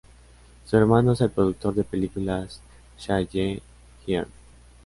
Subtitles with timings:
[0.65, 2.59] Su hermano es el productor de películas
[2.97, 4.27] "Cha Ji-hyeon.